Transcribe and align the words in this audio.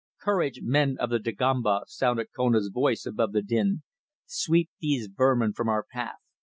"Courage, 0.19 0.61
men 0.63 0.97
of 0.99 1.11
the 1.11 1.19
Dagomba," 1.19 1.81
sounded 1.85 2.29
Kona's 2.35 2.71
voice 2.73 3.05
above 3.05 3.33
the 3.33 3.43
din. 3.43 3.83
"Sweep 4.25 4.71
these 4.79 5.05
vermin 5.05 5.53
from 5.53 5.69
our 5.69 5.83
path. 5.91 6.17